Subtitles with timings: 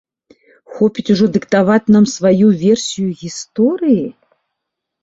[0.77, 4.05] Хопіць ужо дыктаваць нам сваю версію гісторыі?